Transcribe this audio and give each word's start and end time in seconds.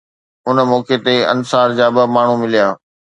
ان 0.47 0.57
موقعي 0.71 0.97
تي 1.05 1.15
انصار 1.33 1.67
جا 1.77 1.87
ٻه 1.95 2.03
ماڻهو 2.15 2.35
مليا 2.41 2.67